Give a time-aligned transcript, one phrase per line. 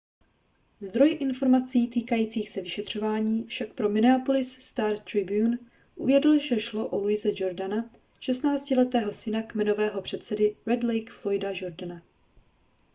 [0.79, 5.57] zdroj informací týkajících se vyšetřování však pro minneapolis star-tribune
[5.95, 12.01] uvedl že šlo o louise jourdaina šestnáctiletého syna kmenového předsedy red lake floyda jourdaina